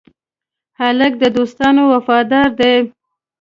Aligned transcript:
هلک 0.79 1.13
د 1.19 1.23
دوستانو 1.37 1.81
وفادار 1.93 2.49
دی. 2.59 2.75